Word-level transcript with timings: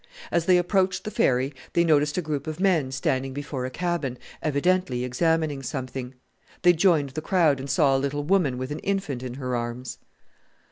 As 0.31 0.47
they 0.47 0.57
approached 0.57 1.03
the 1.03 1.11
ferry 1.11 1.53
they 1.73 1.83
noticed 1.83 2.17
a 2.17 2.23
group 2.23 2.47
of 2.47 2.59
men 2.59 2.91
standing 2.91 3.35
before 3.35 3.65
a 3.67 3.69
cabin, 3.69 4.17
evidently 4.41 5.03
examining 5.03 5.61
something. 5.61 6.15
They 6.63 6.73
joined 6.73 7.09
the 7.11 7.21
crowd 7.21 7.59
and 7.59 7.69
saw 7.69 7.95
a 7.95 7.99
little 8.01 8.23
woman 8.23 8.57
with 8.57 8.71
an 8.71 8.79
infant 8.79 9.21
in 9.21 9.35
her 9.35 9.55
arms. 9.55 9.99